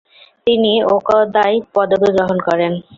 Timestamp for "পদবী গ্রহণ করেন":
1.73-2.73